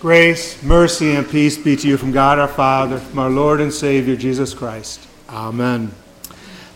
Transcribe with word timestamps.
Grace, 0.00 0.62
mercy, 0.62 1.14
and 1.14 1.28
peace 1.28 1.58
be 1.58 1.76
to 1.76 1.86
you 1.86 1.98
from 1.98 2.10
God 2.10 2.38
our 2.38 2.48
Father, 2.48 2.96
from 2.96 3.18
our 3.18 3.28
Lord 3.28 3.60
and 3.60 3.70
Savior, 3.70 4.16
Jesus 4.16 4.54
Christ. 4.54 5.06
Amen. 5.28 5.92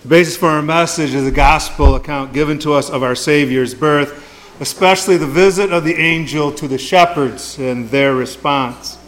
The 0.02 0.08
basis 0.08 0.36
for 0.36 0.50
our 0.50 0.60
message 0.60 1.14
is 1.14 1.24
the 1.24 1.30
gospel 1.30 1.94
account 1.94 2.34
given 2.34 2.58
to 2.58 2.74
us 2.74 2.90
of 2.90 3.02
our 3.02 3.14
Savior's 3.14 3.74
birth, 3.74 4.60
especially 4.60 5.16
the 5.16 5.26
visit 5.26 5.72
of 5.72 5.84
the 5.84 5.94
angel 5.94 6.52
to 6.52 6.68
the 6.68 6.76
shepherds 6.76 7.58
and 7.58 7.88
their 7.88 8.14
response. 8.14 8.98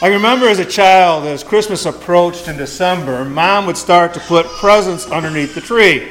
I 0.00 0.06
remember 0.06 0.48
as 0.48 0.58
a 0.58 0.64
child, 0.64 1.26
as 1.26 1.44
Christmas 1.44 1.84
approached 1.84 2.48
in 2.48 2.56
December, 2.56 3.22
mom 3.22 3.66
would 3.66 3.76
start 3.76 4.14
to 4.14 4.20
put 4.20 4.46
presents 4.46 5.10
underneath 5.10 5.54
the 5.54 5.60
tree. 5.60 6.10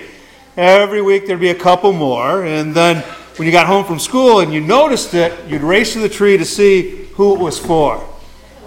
Every 0.57 1.02
week 1.02 1.26
there'd 1.26 1.39
be 1.39 1.50
a 1.50 1.55
couple 1.55 1.92
more, 1.92 2.46
and 2.46 2.76
then 2.76 2.98
when 3.38 3.48
you 3.48 3.52
got 3.52 3.66
home 3.66 3.84
from 3.84 3.98
school 3.98 4.42
and 4.42 4.54
you 4.54 4.62
noticed 4.62 5.16
it, 5.16 5.34
you'd 5.50 5.64
race 5.64 5.94
to 5.94 6.00
the 6.00 6.07
tree 6.07 6.38
to 6.38 6.46
see 6.46 7.04
who 7.16 7.36
it 7.36 7.39
was 7.39 7.57
for. 7.57 8.07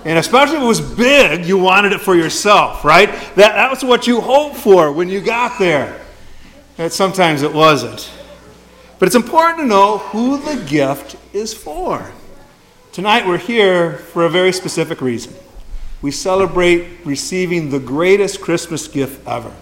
And 0.04 0.18
especially 0.18 0.56
if 0.56 0.62
it 0.62 0.66
was 0.66 0.80
big, 0.80 1.44
you 1.44 1.58
wanted 1.58 1.92
it 1.92 2.00
for 2.00 2.14
yourself, 2.14 2.84
right? 2.84 3.08
That, 3.36 3.54
that 3.54 3.70
was 3.70 3.84
what 3.84 4.06
you 4.06 4.20
hoped 4.20 4.56
for 4.56 4.92
when 4.92 5.08
you 5.08 5.20
got 5.20 5.58
there. 5.58 6.00
And 6.78 6.92
sometimes 6.92 7.42
it 7.42 7.52
wasn't. 7.52 8.10
But 8.98 9.06
it's 9.06 9.16
important 9.16 9.58
to 9.58 9.66
know 9.66 9.98
who 9.98 10.38
the 10.38 10.64
gift 10.64 11.16
is 11.32 11.52
for. 11.52 12.10
Tonight 12.92 13.26
we're 13.26 13.38
here 13.38 13.94
for 13.94 14.24
a 14.24 14.30
very 14.30 14.52
specific 14.52 15.00
reason. 15.00 15.34
We 16.00 16.10
celebrate 16.10 17.04
receiving 17.04 17.70
the 17.70 17.80
greatest 17.80 18.40
Christmas 18.40 18.88
gift 18.88 19.26
ever 19.26 19.54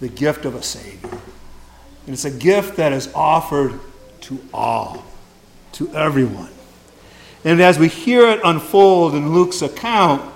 the 0.00 0.08
gift 0.08 0.44
of 0.44 0.54
a 0.54 0.62
Savior. 0.62 1.08
And 1.10 2.12
it's 2.12 2.24
a 2.24 2.30
gift 2.30 2.76
that 2.76 2.92
is 2.92 3.10
offered 3.14 3.80
to 4.22 4.38
all, 4.52 5.04
to 5.72 5.94
everyone. 5.94 6.53
And 7.44 7.60
as 7.60 7.78
we 7.78 7.88
hear 7.88 8.28
it 8.30 8.40
unfold 8.42 9.14
in 9.14 9.34
Luke's 9.34 9.62
account, 9.62 10.32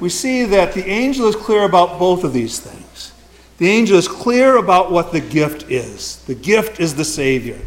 we 0.00 0.08
see 0.08 0.44
that 0.44 0.72
the 0.72 0.86
angel 0.86 1.26
is 1.26 1.36
clear 1.36 1.64
about 1.64 1.98
both 1.98 2.24
of 2.24 2.32
these 2.32 2.58
things. 2.58 3.12
The 3.58 3.68
angel 3.68 3.96
is 3.96 4.08
clear 4.08 4.56
about 4.56 4.90
what 4.90 5.12
the 5.12 5.20
gift 5.20 5.70
is. 5.70 6.22
The 6.24 6.34
gift 6.34 6.80
is 6.80 6.94
the 6.94 7.04
Savior. 7.04 7.60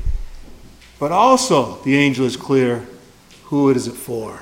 But 1.00 1.12
also, 1.12 1.76
the 1.84 1.96
angel 1.96 2.26
is 2.26 2.36
clear 2.36 2.88
who 3.46 3.70
it 3.70 3.78
is 3.78 3.88
for. 3.88 4.40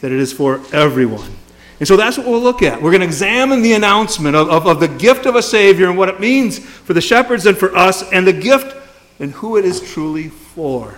That 0.00 0.12
it 0.12 0.18
is 0.18 0.32
for 0.32 0.60
everyone. 0.72 1.30
And 1.80 1.88
so 1.88 1.96
that's 1.96 2.16
what 2.16 2.26
we'll 2.26 2.40
look 2.40 2.62
at. 2.62 2.80
We're 2.80 2.92
going 2.92 3.00
to 3.00 3.06
examine 3.06 3.60
the 3.60 3.72
announcement 3.72 4.36
of, 4.36 4.48
of, 4.48 4.66
of, 4.66 4.80
the 4.80 4.88
gift 4.88 5.26
of 5.26 5.34
a 5.34 5.42
Savior 5.42 5.88
and 5.88 5.98
what 5.98 6.08
it 6.08 6.20
means 6.20 6.58
for 6.58 6.94
the 6.94 7.00
shepherds 7.00 7.46
and 7.46 7.58
for 7.58 7.74
us, 7.76 8.10
and 8.12 8.26
the 8.26 8.32
gift 8.32 8.76
and 9.18 9.32
who 9.32 9.56
it 9.56 9.64
is 9.64 9.80
truly 9.80 10.28
for. 10.28 10.94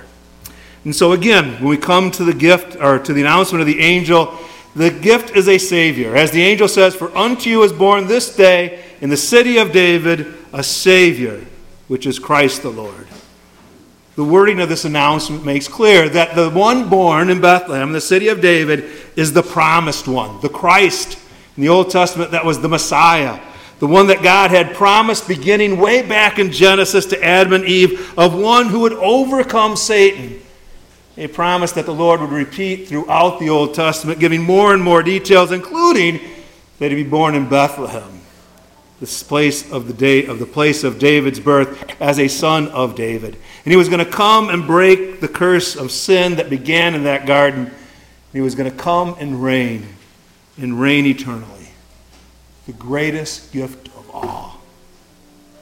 And 0.86 0.94
so, 0.94 1.10
again, 1.10 1.54
when 1.54 1.64
we 1.64 1.76
come 1.78 2.12
to 2.12 2.22
the 2.22 2.32
gift 2.32 2.76
or 2.80 3.00
to 3.00 3.12
the 3.12 3.20
announcement 3.20 3.60
of 3.60 3.66
the 3.66 3.80
angel, 3.80 4.38
the 4.76 4.88
gift 4.88 5.34
is 5.34 5.48
a 5.48 5.58
Savior. 5.58 6.14
As 6.14 6.30
the 6.30 6.42
angel 6.42 6.68
says, 6.68 6.94
For 6.94 7.14
unto 7.16 7.50
you 7.50 7.64
is 7.64 7.72
born 7.72 8.06
this 8.06 8.36
day 8.36 8.84
in 9.00 9.10
the 9.10 9.16
city 9.16 9.58
of 9.58 9.72
David 9.72 10.32
a 10.52 10.62
Savior, 10.62 11.44
which 11.88 12.06
is 12.06 12.20
Christ 12.20 12.62
the 12.62 12.70
Lord. 12.70 13.08
The 14.14 14.22
wording 14.22 14.60
of 14.60 14.68
this 14.68 14.84
announcement 14.84 15.44
makes 15.44 15.66
clear 15.66 16.08
that 16.08 16.36
the 16.36 16.50
one 16.50 16.88
born 16.88 17.30
in 17.30 17.40
Bethlehem, 17.40 17.92
the 17.92 18.00
city 18.00 18.28
of 18.28 18.40
David, 18.40 18.88
is 19.16 19.32
the 19.32 19.42
promised 19.42 20.06
one, 20.06 20.40
the 20.40 20.48
Christ. 20.48 21.18
In 21.56 21.64
the 21.64 21.68
Old 21.68 21.90
Testament, 21.90 22.30
that 22.30 22.44
was 22.44 22.60
the 22.60 22.68
Messiah, 22.68 23.40
the 23.80 23.88
one 23.88 24.06
that 24.06 24.22
God 24.22 24.52
had 24.52 24.72
promised 24.72 25.26
beginning 25.26 25.80
way 25.80 26.06
back 26.06 26.38
in 26.38 26.52
Genesis 26.52 27.06
to 27.06 27.24
Adam 27.24 27.54
and 27.54 27.64
Eve, 27.64 28.16
of 28.16 28.38
one 28.38 28.68
who 28.68 28.78
would 28.80 28.92
overcome 28.92 29.74
Satan 29.74 30.42
a 31.16 31.26
promise 31.28 31.72
that 31.72 31.86
the 31.86 31.94
Lord 31.94 32.20
would 32.20 32.30
repeat 32.30 32.88
throughout 32.88 33.40
the 33.40 33.48
Old 33.48 33.74
Testament, 33.74 34.20
giving 34.20 34.42
more 34.42 34.74
and 34.74 34.82
more 34.82 35.02
details, 35.02 35.50
including 35.50 36.20
that 36.78 36.90
he'd 36.90 36.96
be 36.96 37.08
born 37.08 37.34
in 37.34 37.48
Bethlehem, 37.48 38.20
this 39.00 39.22
place 39.22 39.70
of 39.72 39.86
the 39.86 39.94
day 39.94 40.26
of 40.26 40.38
the 40.38 40.46
place 40.46 40.84
of 40.84 40.98
David's 40.98 41.40
birth, 41.40 42.00
as 42.00 42.18
a 42.18 42.28
son 42.28 42.68
of 42.68 42.94
David. 42.94 43.34
And 43.64 43.72
he 43.72 43.76
was 43.76 43.88
going 43.88 44.04
to 44.04 44.10
come 44.10 44.50
and 44.50 44.66
break 44.66 45.20
the 45.20 45.28
curse 45.28 45.74
of 45.74 45.90
sin 45.90 46.36
that 46.36 46.50
began 46.50 46.94
in 46.94 47.04
that 47.04 47.26
garden. 47.26 47.70
He 48.32 48.42
was 48.42 48.54
going 48.54 48.70
to 48.70 48.76
come 48.76 49.16
and 49.18 49.42
reign, 49.42 49.88
and 50.58 50.78
reign 50.78 51.06
eternally. 51.06 51.68
The 52.66 52.72
greatest 52.72 53.52
gift 53.52 53.88
of 53.96 54.10
all. 54.10 54.60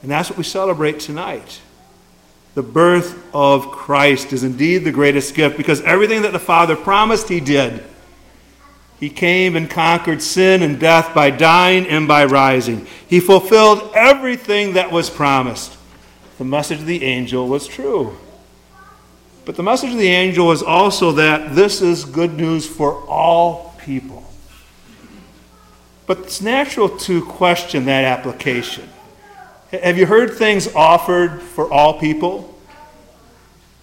And 0.01 0.11
that's 0.11 0.29
what 0.29 0.37
we 0.37 0.43
celebrate 0.43 0.99
tonight 0.99 1.61
the 2.55 2.63
birth 2.63 3.21
of 3.33 3.69
Christ 3.71 4.31
is 4.33 4.43
indeed 4.43 4.79
the 4.79 4.91
greatest 4.91 5.35
gift 5.35 5.57
because 5.57 5.81
everything 5.81 6.23
that 6.23 6.31
the 6.31 6.39
Father 6.39 6.75
promised, 6.75 7.29
He 7.29 7.41
did. 7.41 7.83
He 8.97 9.09
came 9.09 9.57
and 9.57 9.69
conquered 9.69 10.21
sin 10.21 10.63
and 10.63 10.79
death 10.79 11.13
by 11.13 11.29
dying 11.29 11.85
and 11.85 12.07
by 12.07 12.23
rising. 12.25 12.87
He 13.07 13.19
fulfilled 13.19 13.91
everything 13.93 14.73
that 14.73 14.89
was 14.89 15.09
promised. 15.09 15.77
The 16.37 16.45
message 16.45 16.79
of 16.79 16.85
the 16.85 17.03
angel 17.03 17.47
was 17.47 17.67
true. 17.67 18.17
But 19.43 19.57
the 19.57 19.63
message 19.63 19.91
of 19.91 19.99
the 19.99 20.07
angel 20.07 20.47
was 20.47 20.63
also 20.63 21.11
that 21.11 21.55
this 21.55 21.81
is 21.81 22.05
good 22.05 22.35
news 22.35 22.65
for 22.65 23.03
all 23.05 23.75
people. 23.79 24.23
But 26.07 26.19
it's 26.19 26.41
natural 26.41 26.89
to 26.99 27.23
question 27.25 27.85
that 27.85 28.05
application. 28.05 28.89
Have 29.71 29.97
you 29.97 30.05
heard 30.05 30.33
things 30.33 30.73
offered 30.75 31.41
for 31.41 31.71
all 31.71 31.99
people? 31.99 32.55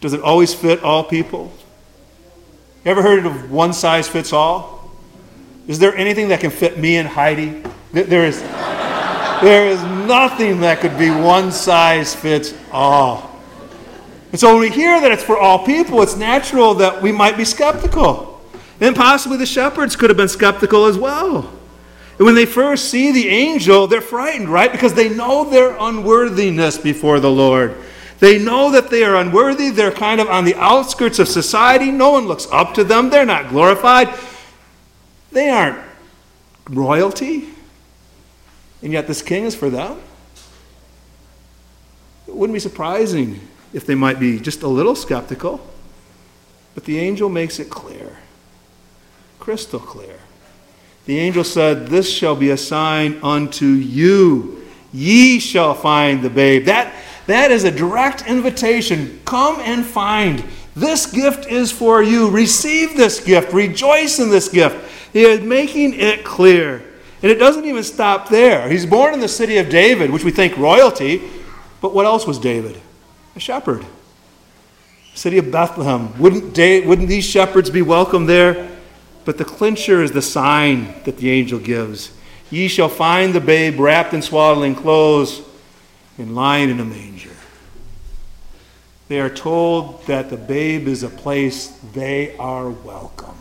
Does 0.00 0.12
it 0.12 0.20
always 0.20 0.54
fit 0.54 0.82
all 0.82 1.04
people? 1.04 1.52
You 2.84 2.90
ever 2.90 3.02
heard 3.02 3.26
of 3.26 3.50
one 3.50 3.72
size 3.72 4.08
fits 4.08 4.32
all? 4.32 4.90
Is 5.66 5.78
there 5.78 5.94
anything 5.96 6.28
that 6.28 6.40
can 6.40 6.50
fit 6.50 6.78
me 6.78 6.96
and 6.96 7.08
Heidi? 7.08 7.62
There 7.92 8.24
is, 8.24 8.40
there 8.40 9.68
is 9.68 9.82
nothing 9.82 10.60
that 10.60 10.80
could 10.80 10.98
be 10.98 11.10
one 11.10 11.52
size 11.52 12.14
fits 12.14 12.54
all. 12.70 13.30
And 14.30 14.40
so 14.40 14.52
when 14.52 14.60
we 14.60 14.70
hear 14.70 15.00
that 15.00 15.12
it's 15.12 15.22
for 15.22 15.38
all 15.38 15.64
people, 15.64 16.00
it's 16.02 16.16
natural 16.16 16.74
that 16.74 17.02
we 17.02 17.12
might 17.12 17.36
be 17.36 17.44
skeptical. 17.44 18.40
And 18.80 18.96
possibly 18.96 19.36
the 19.36 19.46
shepherds 19.46 19.94
could 19.94 20.10
have 20.10 20.16
been 20.16 20.28
skeptical 20.28 20.86
as 20.86 20.96
well. 20.96 21.52
And 22.22 22.26
when 22.26 22.36
they 22.36 22.46
first 22.46 22.88
see 22.88 23.10
the 23.10 23.28
angel, 23.30 23.88
they're 23.88 24.00
frightened, 24.00 24.48
right? 24.48 24.70
Because 24.70 24.94
they 24.94 25.08
know 25.08 25.42
their 25.42 25.76
unworthiness 25.76 26.78
before 26.78 27.18
the 27.18 27.28
Lord. 27.28 27.76
They 28.20 28.38
know 28.38 28.70
that 28.70 28.90
they 28.90 29.02
are 29.02 29.16
unworthy. 29.16 29.70
They're 29.70 29.90
kind 29.90 30.20
of 30.20 30.28
on 30.28 30.44
the 30.44 30.54
outskirts 30.54 31.18
of 31.18 31.26
society. 31.26 31.90
No 31.90 32.12
one 32.12 32.26
looks 32.26 32.46
up 32.52 32.74
to 32.74 32.84
them. 32.84 33.10
They're 33.10 33.26
not 33.26 33.48
glorified. 33.48 34.16
They 35.32 35.50
aren't 35.50 35.80
royalty. 36.70 37.48
And 38.82 38.92
yet, 38.92 39.08
this 39.08 39.20
king 39.20 39.42
is 39.42 39.56
for 39.56 39.68
them. 39.68 39.98
It 42.28 42.36
wouldn't 42.36 42.54
be 42.54 42.60
surprising 42.60 43.40
if 43.72 43.84
they 43.84 43.96
might 43.96 44.20
be 44.20 44.38
just 44.38 44.62
a 44.62 44.68
little 44.68 44.94
skeptical. 44.94 45.60
But 46.76 46.84
the 46.84 47.00
angel 47.00 47.28
makes 47.28 47.58
it 47.58 47.68
clear, 47.68 48.18
crystal 49.40 49.80
clear. 49.80 50.20
The 51.06 51.18
angel 51.18 51.44
said, 51.44 51.88
This 51.88 52.10
shall 52.10 52.36
be 52.36 52.50
a 52.50 52.56
sign 52.56 53.18
unto 53.22 53.66
you. 53.66 54.64
Ye 54.92 55.40
shall 55.40 55.74
find 55.74 56.22
the 56.22 56.30
babe. 56.30 56.66
That, 56.66 56.94
that 57.26 57.50
is 57.50 57.64
a 57.64 57.70
direct 57.70 58.26
invitation. 58.26 59.20
Come 59.24 59.60
and 59.60 59.84
find. 59.84 60.44
This 60.76 61.06
gift 61.06 61.46
is 61.46 61.72
for 61.72 62.02
you. 62.02 62.30
Receive 62.30 62.96
this 62.96 63.20
gift. 63.20 63.52
Rejoice 63.52 64.18
in 64.18 64.30
this 64.30 64.48
gift. 64.48 64.76
He 65.12 65.22
is 65.22 65.40
making 65.40 65.94
it 65.94 66.24
clear. 66.24 66.82
And 67.22 67.30
it 67.30 67.36
doesn't 67.36 67.64
even 67.64 67.82
stop 67.82 68.28
there. 68.28 68.68
He's 68.68 68.86
born 68.86 69.14
in 69.14 69.20
the 69.20 69.28
city 69.28 69.58
of 69.58 69.68
David, 69.68 70.10
which 70.10 70.24
we 70.24 70.30
think 70.30 70.56
royalty. 70.56 71.22
But 71.80 71.94
what 71.94 72.06
else 72.06 72.26
was 72.26 72.38
David? 72.38 72.80
A 73.36 73.40
shepherd. 73.40 73.84
City 75.14 75.38
of 75.38 75.50
Bethlehem. 75.50 76.18
Wouldn't, 76.18 76.56
wouldn't 76.86 77.08
these 77.08 77.24
shepherds 77.24 77.70
be 77.70 77.82
welcome 77.82 78.26
there? 78.26 78.71
But 79.24 79.38
the 79.38 79.44
clincher 79.44 80.02
is 80.02 80.12
the 80.12 80.22
sign 80.22 80.94
that 81.04 81.18
the 81.18 81.30
angel 81.30 81.58
gives. 81.58 82.12
Ye 82.50 82.68
shall 82.68 82.88
find 82.88 83.32
the 83.32 83.40
babe 83.40 83.78
wrapped 83.78 84.14
in 84.14 84.22
swaddling 84.22 84.74
clothes 84.74 85.42
and 86.18 86.34
lying 86.34 86.70
in 86.70 86.80
a 86.80 86.84
manger. 86.84 87.30
They 89.08 89.20
are 89.20 89.30
told 89.30 90.06
that 90.06 90.30
the 90.30 90.36
babe 90.36 90.88
is 90.88 91.02
a 91.02 91.08
place 91.08 91.68
they 91.92 92.36
are 92.36 92.70
welcome. 92.70 93.36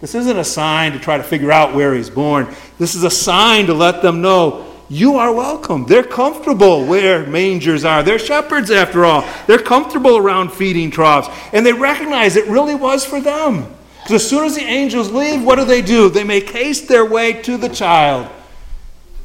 This 0.00 0.14
isn't 0.14 0.38
a 0.38 0.44
sign 0.44 0.92
to 0.92 0.98
try 0.98 1.18
to 1.18 1.22
figure 1.22 1.52
out 1.52 1.74
where 1.74 1.94
he's 1.94 2.10
born. 2.10 2.48
This 2.78 2.94
is 2.94 3.04
a 3.04 3.10
sign 3.10 3.66
to 3.66 3.74
let 3.74 4.00
them 4.00 4.22
know 4.22 4.66
you 4.88 5.16
are 5.16 5.32
welcome. 5.32 5.86
They're 5.86 6.02
comfortable 6.02 6.84
where 6.84 7.24
mangers 7.24 7.84
are. 7.84 8.02
They're 8.02 8.18
shepherds, 8.18 8.72
after 8.72 9.04
all. 9.04 9.24
They're 9.46 9.58
comfortable 9.58 10.16
around 10.16 10.52
feeding 10.52 10.90
troughs. 10.90 11.28
And 11.52 11.64
they 11.64 11.72
recognize 11.72 12.34
it 12.34 12.48
really 12.48 12.74
was 12.74 13.04
for 13.04 13.20
them. 13.20 13.72
Because 14.10 14.24
as 14.24 14.28
soon 14.28 14.44
as 14.44 14.56
the 14.56 14.64
angels 14.64 15.12
leave, 15.12 15.44
what 15.44 15.54
do 15.54 15.64
they 15.64 15.82
do? 15.82 16.08
They 16.08 16.24
make 16.24 16.50
haste 16.50 16.88
their 16.88 17.04
way 17.04 17.32
to 17.42 17.56
the 17.56 17.68
child. 17.68 18.28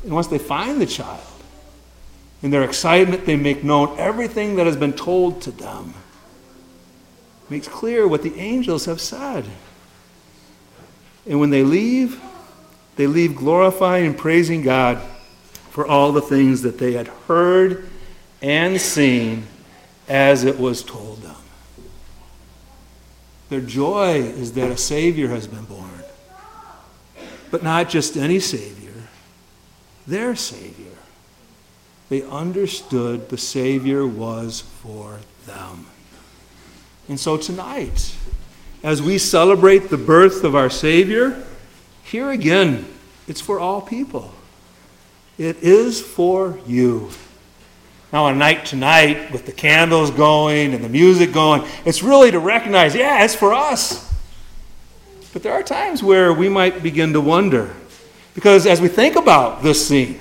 And 0.04 0.14
once 0.14 0.28
they 0.28 0.38
find 0.38 0.80
the 0.80 0.86
child, 0.86 1.26
in 2.44 2.52
their 2.52 2.62
excitement, 2.62 3.26
they 3.26 3.36
make 3.36 3.64
known 3.64 3.98
everything 3.98 4.58
that 4.58 4.68
has 4.68 4.78
been 4.78 4.94
told 4.94 5.42
to 5.42 5.50
them. 5.50 5.96
It 7.46 7.52
makes 7.52 7.68
clear 7.68 8.08
what 8.08 8.22
the 8.22 8.36
angels 8.36 8.86
have 8.86 9.02
said. 9.02 9.46
And 11.26 11.40
when 11.40 11.50
they 11.50 11.64
leave, 11.64 12.22
they 12.96 13.08
leave 13.08 13.36
glorifying 13.36 14.06
and 14.06 14.16
praising 14.16 14.62
God 14.62 15.02
for 15.72 15.88
all 15.88 16.12
the 16.12 16.22
things 16.22 16.62
that 16.62 16.78
they 16.78 16.92
had 16.92 17.08
heard 17.28 17.90
and 18.40 18.80
seen 18.80 19.48
as 20.08 20.44
it 20.44 20.60
was 20.60 20.84
told 20.84 21.24
them. 21.24 21.36
Their 23.50 23.62
joy 23.62 24.18
is 24.19 24.53
that 24.53 24.71
a 24.71 24.77
Savior 24.77 25.27
has 25.30 25.47
been 25.47 25.65
born. 25.65 25.89
But 27.51 27.63
not 27.63 27.89
just 27.89 28.18
any 28.18 28.39
Savior, 28.39 29.09
their 30.07 30.36
Savior. 30.36 30.86
They 32.09 32.24
understood 32.24 33.30
the 33.30 33.38
Savior 33.38 34.06
was 34.06 34.62
for 34.62 35.19
them. 35.45 35.88
And 37.07 37.19
so 37.19 37.38
tonight, 37.38 38.15
as 38.83 39.01
we 39.01 39.18
celebrate 39.18 39.89
the 39.89 39.97
birth 39.97 40.44
of 40.44 40.56
our 40.56 40.69
Savior, 40.69 41.44
here 42.03 42.31
again, 42.31 42.86
it's 43.27 43.42
for 43.42 43.59
all 43.59 43.81
people. 43.81 44.33
It 45.38 45.57
is 45.57 46.01
for 46.01 46.59
you. 46.65 47.09
Now, 48.16 48.28
a 48.28 48.34
night 48.34 48.64
tonight 48.64 49.34
with 49.34 49.46
the 49.46 49.52
candles 49.52 50.10
going 50.10 50.74
and 50.74 50.82
the 50.82 50.88
music 50.88 51.34
going, 51.34 51.68
it's 51.84 52.02
really 52.02 52.32
to 52.32 52.40
recognize, 52.40 52.96
yeah, 52.96 53.26
it's 53.26 53.36
for 53.36 53.54
us. 53.54 54.10
But 55.34 55.44
there 55.44 55.52
are 55.52 55.62
times 55.62 56.02
where 56.02 56.32
we 56.32 56.48
might 56.48 56.82
begin 56.82 57.12
to 57.12 57.20
wonder. 57.20 57.76
Because 58.34 58.68
as 58.68 58.80
we 58.80 58.88
think 58.88 59.18
about 59.18 59.64
this 59.64 59.86
scene, 59.86 60.18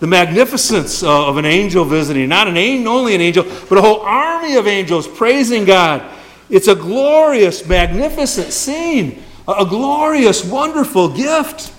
the 0.00 0.08
magnificence 0.08 1.04
uh, 1.04 1.28
of 1.28 1.36
an 1.36 1.44
angel 1.44 1.84
visiting, 1.84 2.28
not 2.28 2.48
an 2.48 2.56
angel, 2.56 2.92
only 2.92 3.14
an 3.14 3.20
angel, 3.20 3.44
but 3.68 3.78
a 3.78 3.80
whole 3.80 4.00
army 4.00 4.56
of 4.56 4.66
angels 4.66 5.06
praising 5.06 5.64
God. 5.64 6.02
It's 6.50 6.66
a 6.66 6.74
glorious, 6.74 7.64
magnificent 7.64 8.52
scene, 8.52 9.22
a 9.46 9.64
glorious, 9.64 10.44
wonderful 10.44 11.10
gift. 11.10 11.72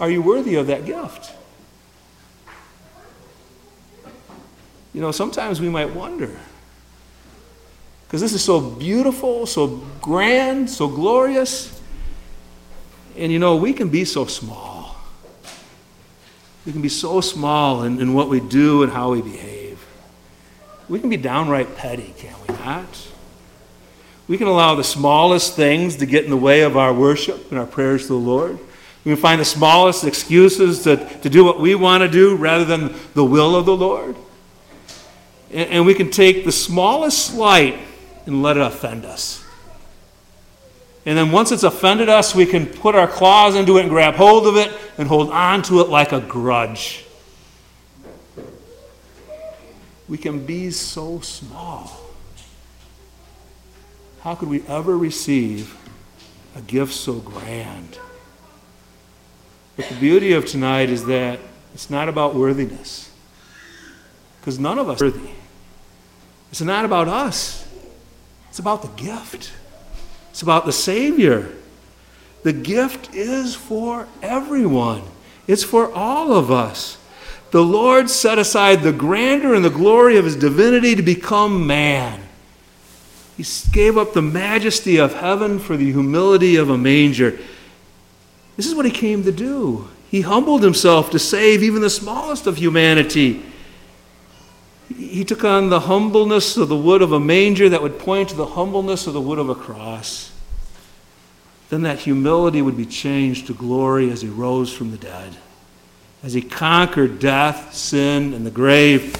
Are 0.00 0.10
you 0.10 0.22
worthy 0.22 0.56
of 0.56 0.66
that 0.66 0.86
gift? 0.86 1.34
You 4.94 5.00
know, 5.00 5.10
sometimes 5.10 5.60
we 5.60 5.68
might 5.68 5.94
wonder. 5.94 6.30
Because 8.06 8.20
this 8.20 8.34
is 8.34 8.44
so 8.44 8.60
beautiful, 8.60 9.46
so 9.46 9.82
grand, 10.02 10.68
so 10.68 10.86
glorious. 10.86 11.80
And 13.16 13.32
you 13.32 13.38
know, 13.38 13.56
we 13.56 13.72
can 13.72 13.88
be 13.88 14.04
so 14.04 14.26
small. 14.26 14.96
We 16.66 16.72
can 16.72 16.82
be 16.82 16.88
so 16.88 17.20
small 17.20 17.82
in, 17.82 18.00
in 18.00 18.14
what 18.14 18.28
we 18.28 18.40
do 18.40 18.82
and 18.82 18.92
how 18.92 19.12
we 19.12 19.22
behave. 19.22 19.84
We 20.88 21.00
can 21.00 21.08
be 21.08 21.16
downright 21.16 21.74
petty, 21.76 22.14
can 22.18 22.34
we 22.46 22.54
not? 22.54 23.08
We 24.28 24.36
can 24.38 24.46
allow 24.46 24.74
the 24.74 24.84
smallest 24.84 25.56
things 25.56 25.96
to 25.96 26.06
get 26.06 26.24
in 26.24 26.30
the 26.30 26.36
way 26.36 26.62
of 26.62 26.76
our 26.76 26.92
worship 26.92 27.50
and 27.50 27.58
our 27.58 27.66
prayers 27.66 28.02
to 28.02 28.08
the 28.08 28.14
Lord. 28.14 28.58
We 29.04 29.12
can 29.12 29.16
find 29.16 29.40
the 29.40 29.44
smallest 29.44 30.04
excuses 30.04 30.84
to, 30.84 30.96
to 31.20 31.30
do 31.30 31.44
what 31.44 31.58
we 31.58 31.74
want 31.74 32.02
to 32.02 32.08
do 32.08 32.36
rather 32.36 32.64
than 32.64 32.94
the 33.14 33.24
will 33.24 33.56
of 33.56 33.66
the 33.66 33.76
Lord. 33.76 34.14
And, 35.52 35.84
we 35.84 35.94
can 35.94 36.10
take 36.10 36.44
the 36.44 36.52
smallest 36.52 37.26
slight 37.26 37.78
and 38.24 38.42
let 38.42 38.56
it 38.56 38.62
offend 38.62 39.04
us. 39.04 39.44
And 41.04 41.18
then 41.18 41.30
once 41.32 41.52
it's 41.52 41.64
offended 41.64 42.08
us, 42.08 42.34
we 42.34 42.46
can 42.46 42.66
put 42.66 42.94
our 42.94 43.08
claws 43.08 43.54
into 43.54 43.76
it 43.76 43.82
and 43.82 43.90
grab 43.90 44.14
hold 44.14 44.46
of 44.46 44.56
it 44.56 44.72
and 44.96 45.08
hold 45.08 45.30
on 45.30 45.62
to 45.64 45.80
it 45.80 45.88
like 45.88 46.12
a 46.12 46.20
grudge. 46.20 47.04
We 50.08 50.16
can 50.16 50.46
be 50.46 50.70
so 50.70 51.20
small. 51.20 52.00
How 54.20 54.34
could 54.34 54.48
we 54.48 54.62
ever 54.68 54.96
receive 54.96 55.76
a 56.54 56.60
gift 56.60 56.94
so 56.94 57.14
grand? 57.14 57.98
But 59.76 59.88
the 59.88 59.96
beauty 59.96 60.32
of 60.34 60.46
tonight 60.46 60.90
is 60.90 61.06
that 61.06 61.40
it's 61.74 61.90
not 61.90 62.08
about 62.08 62.34
worthiness. 62.34 63.10
Because 64.40 64.58
none 64.58 64.78
of 64.78 64.88
us 64.88 65.00
are 65.00 65.06
worthy. 65.06 65.30
It's 66.52 66.60
not 66.60 66.84
about 66.84 67.08
us. 67.08 67.66
It's 68.50 68.58
about 68.58 68.82
the 68.82 69.02
gift. 69.02 69.52
It's 70.30 70.42
about 70.42 70.66
the 70.66 70.72
Savior. 70.72 71.50
The 72.42 72.52
gift 72.52 73.14
is 73.14 73.54
for 73.54 74.06
everyone, 74.20 75.02
it's 75.46 75.64
for 75.64 75.92
all 75.92 76.32
of 76.32 76.50
us. 76.50 76.98
The 77.52 77.62
Lord 77.62 78.08
set 78.08 78.38
aside 78.38 78.82
the 78.82 78.92
grandeur 78.92 79.54
and 79.54 79.64
the 79.64 79.70
glory 79.70 80.16
of 80.16 80.24
his 80.24 80.36
divinity 80.36 80.94
to 80.94 81.02
become 81.02 81.66
man. 81.66 82.20
He 83.36 83.44
gave 83.72 83.98
up 83.98 84.12
the 84.12 84.22
majesty 84.22 84.98
of 84.98 85.14
heaven 85.14 85.58
for 85.58 85.76
the 85.76 85.92
humility 85.92 86.56
of 86.56 86.70
a 86.70 86.78
manger. 86.78 87.38
This 88.56 88.66
is 88.66 88.74
what 88.74 88.86
he 88.86 88.90
came 88.90 89.24
to 89.24 89.32
do. 89.32 89.88
He 90.10 90.22
humbled 90.22 90.62
himself 90.62 91.10
to 91.10 91.18
save 91.18 91.62
even 91.62 91.82
the 91.82 91.90
smallest 91.90 92.46
of 92.46 92.56
humanity. 92.56 93.42
He 95.12 95.26
took 95.26 95.44
on 95.44 95.68
the 95.68 95.80
humbleness 95.80 96.56
of 96.56 96.70
the 96.70 96.76
wood 96.76 97.02
of 97.02 97.12
a 97.12 97.20
manger 97.20 97.68
that 97.68 97.82
would 97.82 97.98
point 97.98 98.30
to 98.30 98.34
the 98.34 98.46
humbleness 98.46 99.06
of 99.06 99.12
the 99.12 99.20
wood 99.20 99.38
of 99.38 99.50
a 99.50 99.54
cross. 99.54 100.32
Then 101.68 101.82
that 101.82 101.98
humility 101.98 102.62
would 102.62 102.78
be 102.78 102.86
changed 102.86 103.48
to 103.48 103.54
glory 103.54 104.10
as 104.10 104.22
he 104.22 104.28
rose 104.28 104.72
from 104.72 104.90
the 104.90 104.96
dead. 104.96 105.36
As 106.22 106.32
he 106.32 106.40
conquered 106.40 107.18
death, 107.18 107.74
sin, 107.74 108.32
and 108.32 108.46
the 108.46 108.50
grave, 108.50 109.14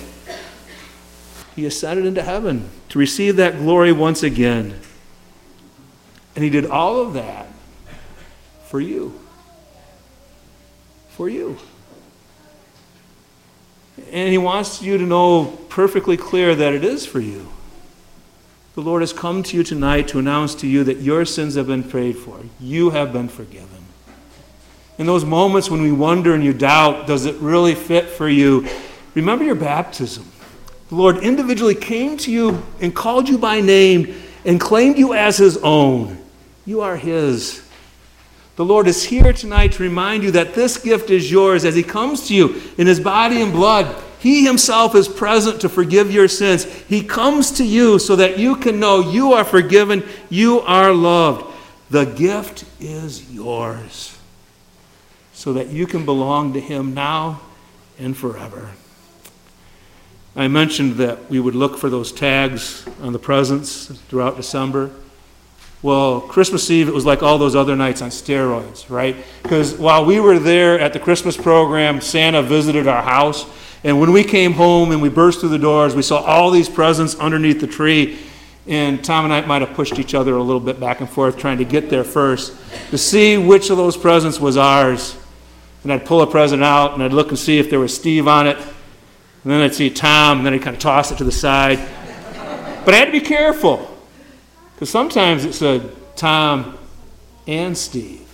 he 1.54 1.66
ascended 1.66 2.06
into 2.06 2.22
heaven 2.22 2.70
to 2.88 2.98
receive 2.98 3.36
that 3.36 3.58
glory 3.58 3.92
once 3.92 4.22
again. 4.22 4.80
And 6.34 6.42
he 6.42 6.48
did 6.48 6.64
all 6.64 7.00
of 7.00 7.12
that 7.12 7.48
for 8.64 8.80
you. 8.80 9.20
For 11.10 11.28
you. 11.28 11.58
And 14.10 14.30
he 14.30 14.38
wants 14.38 14.82
you 14.82 14.98
to 14.98 15.04
know 15.04 15.58
perfectly 15.68 16.16
clear 16.16 16.54
that 16.54 16.74
it 16.74 16.84
is 16.84 17.06
for 17.06 17.20
you. 17.20 17.48
The 18.74 18.80
Lord 18.80 19.02
has 19.02 19.12
come 19.12 19.42
to 19.42 19.56
you 19.56 19.62
tonight 19.62 20.08
to 20.08 20.18
announce 20.18 20.54
to 20.56 20.66
you 20.66 20.82
that 20.84 20.98
your 20.98 21.24
sins 21.24 21.56
have 21.56 21.66
been 21.66 21.84
prayed 21.84 22.16
for. 22.16 22.40
You 22.58 22.90
have 22.90 23.12
been 23.12 23.28
forgiven. 23.28 23.68
In 24.98 25.06
those 25.06 25.24
moments 25.24 25.70
when 25.70 25.82
we 25.82 25.92
wonder 25.92 26.34
and 26.34 26.42
you 26.42 26.52
doubt, 26.52 27.06
does 27.06 27.26
it 27.26 27.36
really 27.36 27.74
fit 27.74 28.08
for 28.08 28.28
you? 28.28 28.66
Remember 29.14 29.44
your 29.44 29.54
baptism. 29.54 30.30
The 30.88 30.94
Lord 30.94 31.18
individually 31.18 31.74
came 31.74 32.16
to 32.18 32.30
you 32.30 32.62
and 32.80 32.94
called 32.94 33.28
you 33.28 33.38
by 33.38 33.60
name 33.60 34.14
and 34.44 34.60
claimed 34.60 34.98
you 34.98 35.14
as 35.14 35.38
his 35.38 35.56
own. 35.58 36.18
You 36.64 36.80
are 36.82 36.96
his. 36.96 37.66
The 38.56 38.64
Lord 38.64 38.86
is 38.86 39.04
here 39.04 39.32
tonight 39.32 39.72
to 39.72 39.82
remind 39.82 40.22
you 40.22 40.30
that 40.32 40.54
this 40.54 40.76
gift 40.76 41.10
is 41.10 41.30
yours 41.30 41.64
as 41.64 41.74
He 41.74 41.82
comes 41.82 42.28
to 42.28 42.34
you 42.34 42.60
in 42.76 42.86
His 42.86 43.00
body 43.00 43.40
and 43.40 43.52
blood. 43.52 44.02
He 44.18 44.44
Himself 44.44 44.94
is 44.94 45.08
present 45.08 45.60
to 45.62 45.68
forgive 45.68 46.12
your 46.12 46.28
sins. 46.28 46.64
He 46.64 47.02
comes 47.02 47.50
to 47.52 47.64
you 47.64 47.98
so 47.98 48.16
that 48.16 48.38
you 48.38 48.56
can 48.56 48.78
know 48.78 49.00
you 49.00 49.32
are 49.32 49.44
forgiven, 49.44 50.04
you 50.28 50.60
are 50.60 50.92
loved. 50.92 51.46
The 51.90 52.04
gift 52.04 52.64
is 52.80 53.30
yours 53.32 54.18
so 55.32 55.54
that 55.54 55.68
you 55.68 55.86
can 55.86 56.04
belong 56.04 56.52
to 56.52 56.60
Him 56.60 56.94
now 56.94 57.40
and 57.98 58.16
forever. 58.16 58.70
I 60.36 60.48
mentioned 60.48 60.94
that 60.94 61.28
we 61.30 61.40
would 61.40 61.54
look 61.54 61.76
for 61.76 61.90
those 61.90 62.12
tags 62.12 62.86
on 63.00 63.12
the 63.12 63.18
presents 63.18 63.86
throughout 64.08 64.36
December. 64.36 64.90
Well, 65.82 66.20
Christmas 66.20 66.70
Eve, 66.70 66.86
it 66.86 66.94
was 66.94 67.04
like 67.04 67.24
all 67.24 67.38
those 67.38 67.56
other 67.56 67.74
nights 67.74 68.02
on 68.02 68.10
steroids, 68.10 68.88
right? 68.88 69.16
Because 69.42 69.74
while 69.74 70.04
we 70.04 70.20
were 70.20 70.38
there 70.38 70.78
at 70.78 70.92
the 70.92 71.00
Christmas 71.00 71.36
program, 71.36 72.00
Santa 72.00 72.40
visited 72.40 72.86
our 72.86 73.02
house. 73.02 73.44
And 73.82 73.98
when 73.98 74.12
we 74.12 74.22
came 74.22 74.52
home 74.52 74.92
and 74.92 75.02
we 75.02 75.08
burst 75.08 75.40
through 75.40 75.48
the 75.48 75.58
doors, 75.58 75.96
we 75.96 76.02
saw 76.02 76.18
all 76.18 76.52
these 76.52 76.68
presents 76.68 77.16
underneath 77.16 77.60
the 77.60 77.66
tree. 77.66 78.20
And 78.68 79.02
Tom 79.02 79.24
and 79.24 79.34
I 79.34 79.40
might 79.40 79.60
have 79.62 79.74
pushed 79.74 79.98
each 79.98 80.14
other 80.14 80.36
a 80.36 80.42
little 80.42 80.60
bit 80.60 80.78
back 80.78 81.00
and 81.00 81.10
forth 81.10 81.36
trying 81.36 81.58
to 81.58 81.64
get 81.64 81.90
there 81.90 82.04
first 82.04 82.56
to 82.90 82.98
see 82.98 83.36
which 83.36 83.68
of 83.68 83.76
those 83.76 83.96
presents 83.96 84.38
was 84.38 84.56
ours. 84.56 85.16
And 85.82 85.92
I'd 85.92 86.06
pull 86.06 86.22
a 86.22 86.28
present 86.28 86.62
out 86.62 86.94
and 86.94 87.02
I'd 87.02 87.12
look 87.12 87.30
and 87.30 87.38
see 87.38 87.58
if 87.58 87.70
there 87.70 87.80
was 87.80 87.92
Steve 87.92 88.28
on 88.28 88.46
it. 88.46 88.56
And 88.56 89.50
then 89.50 89.60
I'd 89.60 89.74
see 89.74 89.90
Tom, 89.90 90.38
and 90.38 90.46
then 90.46 90.54
I'd 90.54 90.62
kind 90.62 90.76
of 90.76 90.80
toss 90.80 91.10
it 91.10 91.18
to 91.18 91.24
the 91.24 91.32
side. 91.32 91.80
But 92.84 92.94
I 92.94 92.98
had 92.98 93.06
to 93.06 93.10
be 93.10 93.20
careful 93.20 93.91
because 94.82 94.90
sometimes 94.90 95.44
it 95.44 95.52
said 95.52 95.94
Tom 96.16 96.76
and 97.46 97.78
Steve. 97.78 98.28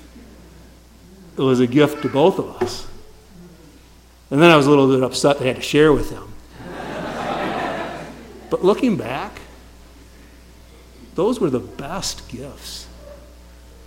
It 1.37 1.43
was 1.43 1.61
a 1.61 1.67
gift 1.67 2.01
to 2.01 2.09
both 2.09 2.39
of 2.39 2.63
us. 2.63 2.87
And 4.31 4.41
then 4.41 4.51
I 4.51 4.57
was 4.57 4.67
a 4.67 4.71
little 4.71 4.89
bit 4.89 5.03
upset 5.03 5.41
they 5.41 5.47
had 5.47 5.57
to 5.57 5.63
share 5.63 5.93
with 5.93 6.09
them. 6.09 6.33
but 8.51 8.65
looking 8.65 8.97
back, 8.97 9.43
those 11.17 11.39
were 11.39 11.51
the 11.51 11.61
best 11.61 12.27
gifts. 12.31 12.89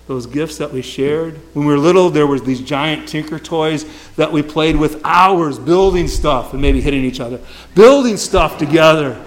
Those 0.06 0.28
gifts 0.28 0.60
that 0.60 0.72
we 0.72 0.84
shared. 0.84 1.40
When 1.56 1.66
we 1.66 1.74
were 1.74 1.80
little, 1.80 2.12
there 2.12 2.28
was 2.28 2.44
these 2.44 2.62
giant 2.62 3.08
tinker 3.10 3.40
toys 3.40 3.88
that 4.18 4.32
we 4.32 4.44
played 4.44 4.76
with 4.76 5.02
hours 5.04 5.58
building 5.58 6.08
stuff 6.08 6.54
and 6.54 6.62
maybe 6.62 6.80
hitting 6.80 7.04
each 7.06 7.20
other. 7.20 7.40
Building 7.74 8.18
stuff 8.18 8.60
together. 8.60 9.20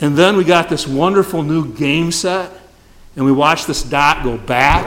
And 0.00 0.16
then 0.16 0.36
we 0.36 0.44
got 0.44 0.68
this 0.68 0.86
wonderful 0.88 1.42
new 1.42 1.72
game 1.74 2.10
set, 2.10 2.50
and 3.16 3.24
we 3.24 3.32
watched 3.32 3.66
this 3.66 3.82
dot 3.82 4.24
go 4.24 4.38
back 4.38 4.86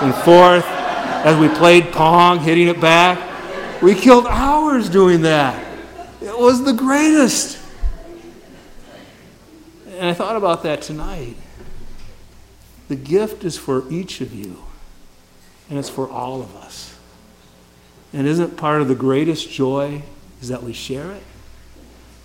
and 0.00 0.14
forth 0.14 0.64
as 0.64 1.36
we 1.38 1.48
played 1.48 1.92
Pong, 1.92 2.38
hitting 2.38 2.68
it 2.68 2.80
back. 2.80 3.82
We 3.82 3.94
killed 3.94 4.26
hours 4.26 4.88
doing 4.88 5.22
that. 5.22 5.64
It 6.22 6.38
was 6.38 6.64
the 6.64 6.72
greatest. 6.72 7.58
And 9.96 10.06
I 10.06 10.14
thought 10.14 10.36
about 10.36 10.62
that 10.62 10.82
tonight. 10.82 11.36
The 12.86 12.96
gift 12.96 13.44
is 13.44 13.58
for 13.58 13.90
each 13.90 14.20
of 14.20 14.32
you, 14.32 14.56
and 15.68 15.78
it's 15.78 15.90
for 15.90 16.08
all 16.08 16.40
of 16.40 16.54
us. 16.56 16.96
And 18.12 18.26
isn't 18.26 18.56
part 18.56 18.80
of 18.80 18.88
the 18.88 18.94
greatest 18.94 19.50
joy 19.50 20.02
is 20.40 20.48
that 20.48 20.62
we 20.62 20.72
share 20.72 21.10
it? 21.10 21.22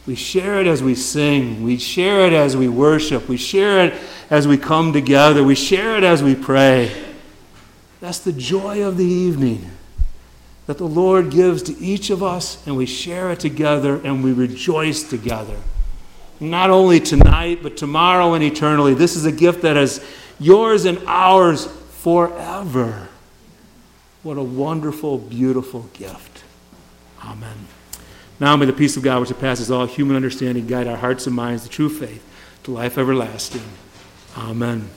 We 0.05 0.15
share 0.15 0.59
it 0.59 0.67
as 0.67 0.83
we 0.83 0.95
sing. 0.95 1.63
We 1.63 1.77
share 1.77 2.27
it 2.27 2.33
as 2.33 2.57
we 2.57 2.67
worship. 2.67 3.29
We 3.29 3.37
share 3.37 3.85
it 3.85 3.93
as 4.29 4.47
we 4.47 4.57
come 4.57 4.91
together. 4.91 5.43
We 5.43 5.55
share 5.55 5.97
it 5.97 6.03
as 6.03 6.21
we 6.21 6.35
pray. 6.35 6.91
That's 8.01 8.19
the 8.19 8.33
joy 8.33 8.85
of 8.85 8.97
the 8.97 9.05
evening 9.05 9.71
that 10.65 10.77
the 10.77 10.87
Lord 10.87 11.29
gives 11.29 11.63
to 11.63 11.77
each 11.77 12.09
of 12.09 12.23
us, 12.23 12.65
and 12.65 12.77
we 12.77 12.85
share 12.85 13.31
it 13.31 13.39
together 13.39 13.99
and 14.03 14.23
we 14.23 14.31
rejoice 14.31 15.03
together. 15.03 15.57
Not 16.39 16.69
only 16.69 16.99
tonight, 16.99 17.59
but 17.61 17.77
tomorrow 17.77 18.33
and 18.33 18.43
eternally. 18.43 18.93
This 18.93 19.15
is 19.15 19.25
a 19.25 19.31
gift 19.31 19.61
that 19.61 19.77
is 19.77 20.03
yours 20.39 20.85
and 20.85 20.99
ours 21.05 21.67
forever. 21.67 23.07
What 24.23 24.37
a 24.37 24.43
wonderful, 24.43 25.17
beautiful 25.17 25.89
gift. 25.93 26.43
Amen. 27.23 27.67
Now 28.39 28.55
may 28.55 28.65
the 28.65 28.73
peace 28.73 28.97
of 28.97 29.03
God, 29.03 29.19
which 29.19 29.29
surpasses 29.29 29.71
all 29.71 29.85
human 29.85 30.15
understanding, 30.15 30.67
guide 30.67 30.87
our 30.87 30.97
hearts 30.97 31.27
and 31.27 31.35
minds 31.35 31.63
to 31.63 31.69
true 31.69 31.89
faith, 31.89 32.23
to 32.63 32.71
life 32.71 32.97
everlasting. 32.97 33.63
Amen. 34.37 34.89